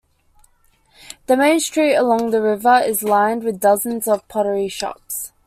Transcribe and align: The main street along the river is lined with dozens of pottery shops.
The 1.27 1.37
main 1.37 1.59
street 1.59 1.93
along 1.93 2.31
the 2.31 2.41
river 2.41 2.79
is 2.83 3.03
lined 3.03 3.43
with 3.43 3.59
dozens 3.59 4.07
of 4.07 4.27
pottery 4.27 4.67
shops. 4.67 5.31